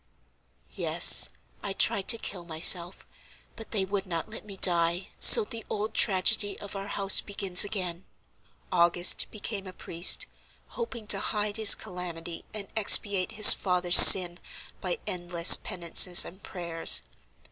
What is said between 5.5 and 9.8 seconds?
old tragedy of our house begins again. August became a